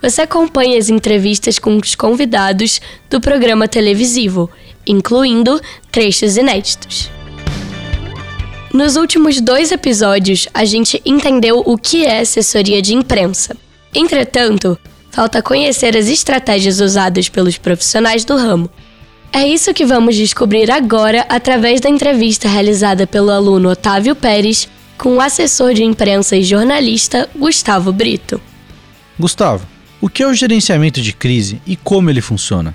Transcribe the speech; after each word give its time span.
você 0.00 0.22
acompanha 0.22 0.78
as 0.78 0.88
entrevistas 0.88 1.58
com 1.58 1.76
os 1.76 1.94
convidados 1.94 2.80
do 3.10 3.20
programa 3.20 3.66
televisivo, 3.66 4.50
incluindo 4.86 5.60
trechos 5.90 6.36
inéditos. 6.36 7.10
Nos 8.72 8.96
últimos 8.96 9.40
dois 9.40 9.72
episódios, 9.72 10.46
a 10.52 10.64
gente 10.64 11.00
entendeu 11.04 11.62
o 11.64 11.76
que 11.76 12.04
é 12.04 12.20
assessoria 12.20 12.82
de 12.82 12.94
imprensa. 12.94 13.56
Entretanto, 13.94 14.78
falta 15.10 15.42
conhecer 15.42 15.96
as 15.96 16.06
estratégias 16.06 16.80
usadas 16.80 17.28
pelos 17.28 17.56
profissionais 17.56 18.24
do 18.24 18.36
ramo. 18.36 18.70
É 19.32 19.46
isso 19.46 19.74
que 19.74 19.84
vamos 19.84 20.16
descobrir 20.16 20.70
agora 20.70 21.24
através 21.28 21.80
da 21.80 21.88
entrevista 21.88 22.48
realizada 22.48 23.06
pelo 23.06 23.30
aluno 23.30 23.70
Otávio 23.70 24.14
Pérez 24.14 24.68
com 24.96 25.16
o 25.16 25.20
assessor 25.20 25.74
de 25.74 25.84
imprensa 25.84 26.36
e 26.36 26.42
jornalista 26.42 27.28
Gustavo 27.36 27.92
Brito. 27.92 28.40
Gustavo, 29.18 29.66
o 30.00 30.08
que 30.08 30.22
é 30.22 30.26
o 30.26 30.34
gerenciamento 30.34 31.00
de 31.00 31.12
crise 31.12 31.60
e 31.66 31.76
como 31.76 32.10
ele 32.10 32.20
funciona? 32.20 32.74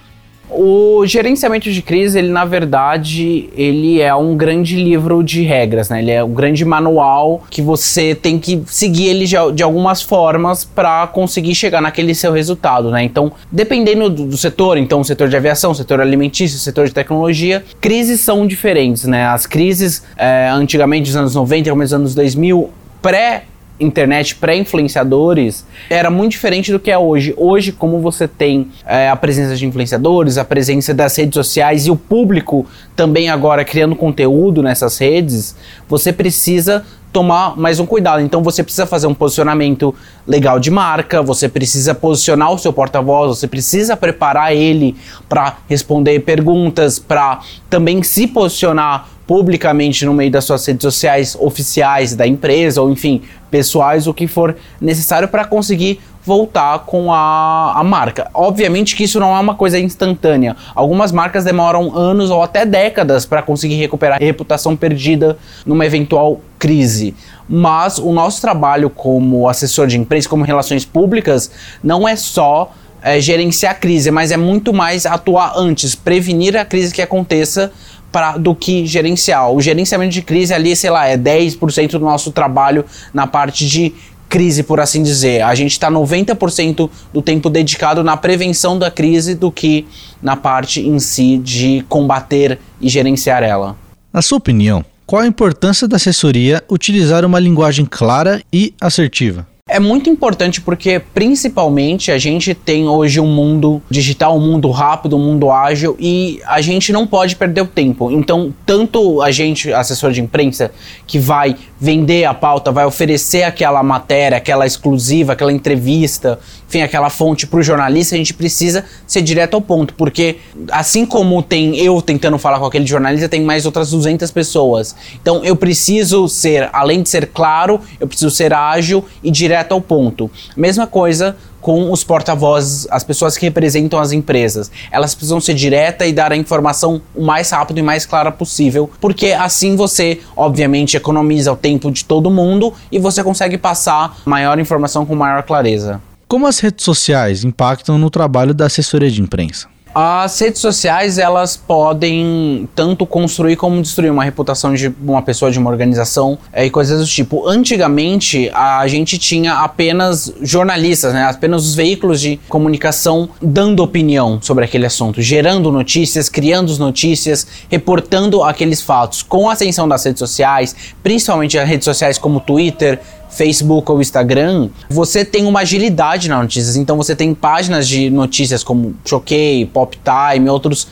O 0.55 1.03
gerenciamento 1.07 1.71
de 1.71 1.81
crise, 1.81 2.19
ele 2.19 2.31
na 2.31 2.45
verdade, 2.45 3.49
ele 3.55 3.99
é 3.99 4.13
um 4.13 4.38
grande 4.38 4.75
livro 4.75 5.23
de 5.23 5.41
regras, 5.41 5.89
né? 5.89 5.99
Ele 5.99 6.11
é 6.11 6.23
um 6.23 6.31
grande 6.31 6.63
manual 6.63 7.41
que 7.49 7.59
você 7.59 8.13
tem 8.13 8.38
que 8.38 8.61
seguir 8.67 9.07
ele 9.07 9.25
de, 9.25 9.35
de 9.55 9.63
algumas 9.63 10.03
formas 10.03 10.63
para 10.63 11.07
conseguir 11.07 11.55
chegar 11.55 11.81
naquele 11.81 12.13
seu 12.13 12.31
resultado, 12.31 12.91
né? 12.91 13.03
Então, 13.03 13.31
dependendo 13.51 14.09
do, 14.11 14.27
do, 14.27 14.38
setor, 14.38 14.77
então 14.77 15.03
setor 15.03 15.27
de 15.27 15.35
aviação, 15.35 15.73
setor 15.73 15.99
alimentício, 15.99 16.59
setor 16.59 16.85
de 16.85 16.94
tecnologia, 16.94 17.63
crises 17.81 18.19
são 18.21 18.45
diferentes, 18.45 19.05
né? 19.05 19.25
As 19.25 19.47
crises, 19.47 20.03
é, 20.16 20.49
antigamente, 20.51 21.07
nos 21.07 21.16
anos 21.16 21.35
90, 21.35 21.69
começo 21.71 21.95
dos 21.95 21.99
anos 21.99 22.16
2000, 22.16 22.69
pré 23.01 23.45
internet 23.79 24.35
pré-influenciadores 24.35 25.66
era 25.89 26.09
muito 26.09 26.31
diferente 26.31 26.71
do 26.71 26.79
que 26.79 26.91
é 26.91 26.97
hoje. 26.97 27.33
Hoje, 27.38 27.71
como 27.71 27.99
você 27.99 28.27
tem 28.27 28.69
é, 28.85 29.09
a 29.09 29.16
presença 29.16 29.55
de 29.55 29.66
influenciadores, 29.66 30.38
a 30.38 30.45
presença 30.45 30.93
das 30.93 31.16
redes 31.17 31.33
sociais 31.33 31.88
e 31.88 31.91
o 31.91 31.95
público 31.95 32.66
também 32.95 33.29
agora 33.29 33.66
criando 33.66 33.95
conteúdo 33.95 34.61
nessas 34.61 34.97
redes, 34.97 35.55
você 35.88 36.13
precisa 36.13 36.85
tomar 37.13 37.55
mais 37.55 37.79
um 37.79 37.85
cuidado. 37.85 38.21
Então 38.21 38.41
você 38.41 38.63
precisa 38.63 38.88
fazer 38.88 39.05
um 39.05 39.13
posicionamento 39.13 39.94
legal 40.25 40.59
de 40.59 40.71
marca, 40.71 41.21
você 41.21 41.47
precisa 41.47 41.94
posicionar 41.94 42.51
o 42.51 42.57
seu 42.57 42.73
porta-voz, 42.73 43.38
você 43.38 43.47
precisa 43.47 43.95
preparar 43.95 44.53
ele 44.53 44.95
para 45.29 45.57
responder 45.69 46.19
perguntas, 46.21 46.97
para 46.97 47.41
também 47.69 48.01
se 48.01 48.25
posicionar 48.25 49.07
publicamente 49.25 50.05
no 50.05 50.13
meio 50.13 50.31
das 50.31 50.45
suas 50.45 50.66
redes 50.66 50.83
sociais 50.83 51.38
oficiais 51.39 52.16
da 52.16 52.27
empresa 52.27 52.81
ou 52.81 52.89
enfim, 52.89 53.21
pessoais, 53.49 54.07
o 54.07 54.13
que 54.13 54.27
for 54.27 54.55
necessário 54.81 55.27
para 55.27 55.45
conseguir 55.45 55.99
voltar 56.25 56.79
com 56.79 57.11
a, 57.11 57.73
a 57.77 57.83
marca. 57.83 58.29
Obviamente 58.33 58.95
que 58.95 59.03
isso 59.03 59.19
não 59.19 59.35
é 59.35 59.39
uma 59.39 59.55
coisa 59.55 59.79
instantânea. 59.79 60.55
Algumas 60.73 61.12
marcas 61.12 61.44
demoram 61.44 61.95
anos 61.95 62.29
ou 62.29 62.41
até 62.41 62.66
décadas 62.66 63.25
para 63.25 63.41
conseguir 63.41 63.75
recuperar 63.75 64.22
a 64.22 64.25
reputação 64.25 64.75
perdida 64.75 65.38
numa 65.66 65.85
eventual 65.85 66.39
crise. 66.57 67.13
Mas 67.47 67.97
o 67.97 68.13
nosso 68.13 68.41
trabalho 68.41 68.89
como 68.89 69.50
assessor 69.50 69.88
de 69.88 69.97
imprensa, 69.97 70.29
como 70.29 70.45
relações 70.45 70.85
públicas, 70.85 71.51
não 71.83 72.07
é 72.07 72.16
só 72.16 72.72
é, 73.01 73.19
gerenciar 73.19 73.73
a 73.73 73.75
crise, 73.75 74.09
mas 74.09 74.31
é 74.31 74.38
muito 74.38 74.72
mais 74.72 75.06
atuar 75.06 75.53
antes, 75.57 75.94
prevenir 75.94 76.56
a 76.56 76.63
crise 76.63 76.94
que 76.94 77.01
aconteça 77.01 77.72
pra, 78.13 78.38
do 78.38 78.53
que 78.53 78.85
gerenciar. 78.85 79.51
O 79.51 79.59
gerenciamento 79.59 80.13
de 80.13 80.22
crise 80.22 80.53
ali, 80.53 80.74
sei 80.75 80.91
lá, 80.91 81.07
é 81.07 81.18
10% 81.18 81.91
do 81.91 82.00
nosso 82.00 82.31
trabalho 82.31 82.85
na 83.12 83.25
parte 83.28 83.68
de 83.68 83.91
crise, 84.29 84.63
por 84.63 84.79
assim 84.79 85.03
dizer. 85.03 85.41
A 85.41 85.53
gente 85.56 85.72
está 85.72 85.91
90% 85.91 86.90
do 87.12 87.22
tempo 87.22 87.50
dedicado 87.50 88.03
na 88.03 88.16
prevenção 88.16 88.78
da 88.79 88.90
crise 88.90 89.35
do 89.35 89.51
que 89.51 89.85
na 90.22 90.35
parte 90.35 90.79
em 90.79 91.00
si 91.00 91.38
de 91.38 91.84
combater 91.90 92.59
e 92.79 92.88
gerenciar 92.88 93.44
ela. 93.44 93.75
Na 94.13 94.22
sua 94.22 94.38
opinião, 94.38 94.85
qual 95.06 95.24
a 95.24 95.28
importância 95.28 95.88
da 95.88 95.97
assessoria 95.97 96.63
utilizar 96.69 97.25
uma 97.25 97.40
linguagem 97.40 97.85
clara 97.85 98.41
e 98.53 98.74
assertiva? 98.80 99.47
É 99.73 99.79
muito 99.79 100.07
importante 100.07 100.61
porque, 100.61 101.01
principalmente, 101.16 102.11
a 102.11 102.19
gente 102.19 102.53
tem 102.53 102.88
hoje 102.88 103.19
um 103.19 103.25
mundo 103.25 103.81
digital, 103.89 104.38
um 104.38 104.39
mundo 104.39 104.69
rápido, 104.69 105.17
um 105.17 105.19
mundo 105.19 105.50
ágil 105.50 105.97
e 106.00 106.39
a 106.45 106.61
gente 106.61 106.94
não 106.94 107.07
pode 107.07 107.35
perder 107.35 107.61
o 107.61 107.66
tempo. 107.66 108.12
Então, 108.12 108.53
tanto 108.67 109.19
a 109.23 109.31
gente, 109.31 109.73
assessor 109.73 110.12
de 110.12 110.22
imprensa, 110.22 110.72
que 111.07 111.17
vai 111.17 111.56
vender 111.83 112.23
a 112.23 112.33
pauta, 112.33 112.71
vai 112.71 112.85
oferecer 112.85 113.44
aquela 113.44 113.83
matéria, 113.83 114.38
aquela 114.38 114.66
exclusiva, 114.66 115.33
aquela 115.33 115.51
entrevista, 115.51 116.39
enfim, 116.66 116.81
aquela 116.81 117.09
fonte 117.09 117.45
para 117.45 117.59
o 117.59 117.61
jornalista, 117.61 118.16
a 118.16 118.17
gente 118.17 118.33
precisa 118.33 118.85
ser 119.05 119.21
direto 119.21 119.55
ao 119.55 119.61
ponto, 119.61 119.94
porque 119.95 120.38
assim 120.71 121.05
como 121.05 121.44
tem 121.44 121.77
eu 121.77 122.01
tentando 122.01 122.38
falar 122.38 122.57
com 122.57 122.66
aquele 122.66 122.85
jornalista, 122.85 123.27
tem 123.27 123.41
mais 123.41 123.66
outras 123.66 123.91
200 123.91 124.31
pessoas. 124.31 124.95
Então, 125.21 125.44
eu 125.44 125.57
preciso 125.57 126.29
ser, 126.29 126.69
além 126.71 127.03
de 127.03 127.09
ser 127.09 127.27
claro, 127.27 127.81
eu 128.00 128.07
preciso 128.07 128.31
ser 128.31 128.53
ágil 128.53 129.03
e 129.21 129.29
direto 129.29 129.73
ao 129.73 129.81
ponto. 129.81 130.31
Mesma 130.55 130.88
coisa 130.88 131.35
com 131.63 131.91
os 131.91 132.03
porta-vozes, 132.03 132.85
as 132.91 133.03
pessoas 133.03 133.38
que 133.38 133.46
representam 133.46 134.00
as 134.00 134.12
empresas. 134.12 134.69
Elas 134.91 135.16
precisam 135.16 135.40
ser 135.40 135.56
direta 135.56 136.06
e 136.06 136.12
dar 136.12 136.31
a 136.31 136.35
informação 136.35 137.01
o 137.16 137.24
mais 137.24 137.50
rápido 137.50 137.79
e 137.79 137.81
mais 137.81 138.06
clara 138.06 138.31
possível, 138.31 138.91
porque 139.00 139.28
assim 139.28 139.75
você, 139.75 140.19
obviamente, 140.35 140.97
economiza 140.97 141.51
o 141.51 141.56
tempo 141.56 141.90
de 141.90 142.03
todo 142.03 142.29
mundo 142.29 142.74
e 142.91 143.00
você 143.00 143.24
consegue 143.24 143.57
passar 143.57 144.18
maior 144.25 144.59
informação 144.59 145.06
com 145.06 145.16
maior 145.16 145.41
clareza. 145.44 146.01
Como 146.28 146.46
as 146.46 146.59
redes 146.59 146.84
sociais 146.84 147.44
impactam 147.44 147.97
no 147.97 148.09
trabalho 148.09 148.53
da 148.53 148.66
assessoria 148.66 149.09
de 149.09 149.22
imprensa? 149.22 149.68
As 149.96 150.40
redes 150.40 150.59
sociais, 150.59 151.20
elas 151.20 151.56
podem 151.56 152.68
tanto 152.74 153.06
construir 153.06 153.56
como 153.56 153.80
destruir 153.80 154.12
uma 154.12 154.24
reputação 154.24 154.74
de 154.74 154.92
uma 155.02 155.22
pessoa, 155.22 155.52
de 155.52 155.59
uma 155.59 155.70
organização 155.70 156.38
é, 156.52 156.66
e 156.66 156.70
coisas 156.72 157.00
do 157.00 157.06
tipo. 157.06 157.48
Antigamente, 157.48 158.50
a 158.54 158.88
gente 158.88 159.20
tinha 159.20 159.54
apenas 159.54 160.34
jornalistas, 160.42 161.14
né? 161.14 161.24
apenas 161.26 161.64
os 161.64 161.76
veículos 161.76 162.20
de 162.20 162.40
comunicação 162.50 163.30
dando 163.40 163.84
opinião 163.84 164.40
sobre 164.42 164.66
aquele 164.66 164.88
assunto, 164.88 165.22
gerando 165.22 165.72
notícias, 165.72 166.28
criando 166.28 166.75
notícias, 166.80 167.46
reportando 167.70 168.44
aqueles 168.44 168.81
fatos. 168.81 169.22
Com 169.22 169.48
a 169.48 169.54
ascensão 169.54 169.88
das 169.88 170.04
redes 170.04 170.20
sociais, 170.20 170.75
principalmente 171.04 171.58
as 171.60 171.70
redes 171.70 171.86
sociais 171.86 172.18
como 172.18 172.40
Twitter, 172.40 173.00
Facebook 173.33 173.91
ou 173.91 174.01
Instagram, 174.01 174.69
você 174.89 175.25
tem 175.25 175.45
uma 175.45 175.61
agilidade 175.61 176.29
nas 176.29 176.41
notícias. 176.41 176.75
Então 176.75 176.95
você 176.97 177.16
tem 177.16 177.33
páginas 177.33 177.88
de 177.88 178.09
notícias 178.09 178.63
como 178.63 178.95
Choquei, 179.05 179.66
Pop 179.66 179.97
Time, 180.03 180.49
outros 180.49 180.88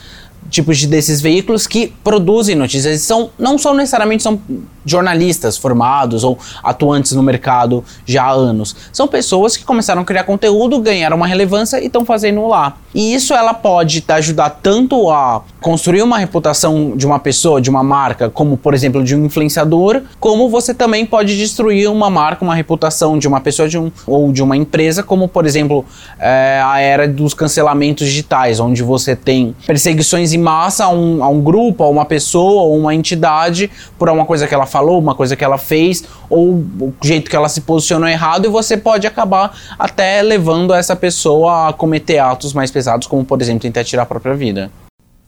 tipos 0.52 0.78
de, 0.78 0.86
desses 0.86 1.22
veículos 1.22 1.66
que 1.66 1.92
produzem 2.04 2.56
notícias. 2.56 3.02
São, 3.02 3.32
não 3.40 3.58
são 3.58 3.74
necessariamente 3.74 4.22
são 4.22 4.40
jornalistas 4.86 5.58
formados 5.58 6.24
ou 6.24 6.38
atuantes 6.64 7.14
no 7.14 7.24
mercado 7.24 7.84
já 8.06 8.24
há 8.24 8.32
anos. 8.32 8.76
São 8.92 9.08
pessoas 9.08 9.56
que 9.56 9.64
começaram 9.64 10.02
a 10.02 10.06
criar 10.06 10.24
conteúdo, 10.24 10.80
ganharam 10.80 11.18
uma 11.18 11.28
relevância 11.28 11.80
e 11.82 11.86
estão 11.86 12.06
fazendo 12.06 12.48
lá. 12.48 12.76
E 12.94 13.14
isso 13.14 13.34
ela 13.34 13.54
pode 13.54 14.04
ajudar 14.08 14.50
tanto 14.50 15.10
a 15.10 15.44
construir 15.62 16.02
uma 16.02 16.18
reputação 16.18 16.98
de 16.98 17.06
uma 17.06 17.20
pessoa, 17.20 17.62
de 17.62 17.70
uma 17.70 17.84
marca, 17.84 18.30
como 18.30 18.58
por 18.58 18.74
exemplo 18.74 19.04
de 19.04 19.16
um 19.16 19.26
influenciador, 19.26 20.02
como 20.20 20.50
você 20.50 20.74
também 20.74 21.06
pode 21.06 21.38
destruir 21.38 21.90
uma 21.90 22.10
marca, 22.10 22.44
uma 22.44 22.56
reputação 22.56 23.18
de 23.18 23.28
uma 23.28 23.40
pessoa 23.40 23.70
de 23.70 23.78
um, 23.78 23.92
ou 24.06 24.32
de 24.32 24.44
uma 24.44 24.58
empresa, 24.58 25.04
como 25.04 25.28
por 25.28 25.46
exemplo 25.46 25.86
é, 26.20 26.62
a 26.66 26.80
era 26.80 27.08
dos 27.08 27.34
cancelamentos 27.34 28.08
digitais, 28.08 28.60
onde 28.60 28.84
você 28.84 29.16
tem 29.16 29.56
perseguições 29.66 30.34
em 30.34 30.40
massa 30.42 30.86
a 30.86 30.90
um, 30.90 31.24
a 31.24 31.30
um 31.30 31.40
grupo, 31.40 31.84
a 31.84 31.90
uma 31.90 32.04
pessoa 32.04 32.64
ou 32.64 32.78
uma 32.78 32.94
entidade 32.94 33.72
por 33.98 34.10
uma 34.10 34.26
coisa 34.26 34.48
que 34.48 34.54
ela 34.54 34.66
falou, 34.66 35.00
uma 35.00 35.16
coisa 35.16 35.36
que 35.36 35.44
ela 35.44 35.58
fez, 35.58 36.04
ou 36.30 36.56
o 36.56 36.94
jeito 37.02 37.30
que 37.30 37.36
ela 37.36 37.48
se 37.48 37.62
posicionou 37.62 38.10
errado, 38.10 38.46
e 38.46 38.50
você 38.50 38.76
pode 38.76 39.08
acabar 39.08 39.58
até 39.80 40.22
levando 40.22 40.74
essa 40.74 40.96
pessoa 40.96 41.70
a 41.70 41.74
cometer 41.74 42.18
atos 42.18 42.54
mais 42.54 42.72
pesados, 42.72 43.08
como 43.08 43.24
por 43.24 43.42
exemplo 43.42 43.62
tentar 43.62 43.84
tirar 43.84 44.04
a 44.04 44.06
própria 44.06 44.34
vida. 44.34 44.72